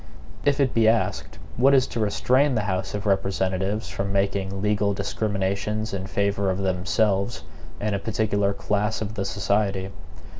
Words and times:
If 0.45 0.59
it 0.59 0.73
be 0.73 0.87
asked, 0.87 1.37
what 1.57 1.75
is 1.75 1.85
to 1.93 1.99
restrain 1.99 2.55
the 2.55 2.61
House 2.63 2.95
of 2.95 3.05
Representatives 3.05 3.87
from 3.89 4.11
making 4.11 4.59
legal 4.63 4.95
discriminations 4.95 5.93
in 5.93 6.07
favor 6.07 6.49
of 6.49 6.57
themselves 6.57 7.43
and 7.79 7.93
a 7.93 7.99
particular 7.99 8.51
class 8.51 9.03
of 9.03 9.13
the 9.13 9.25
society? 9.25 9.91